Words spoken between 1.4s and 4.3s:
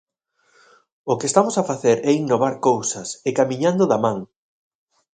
a facer é innovar cousas e camiñando da man.